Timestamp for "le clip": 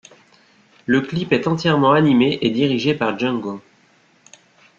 0.87-1.31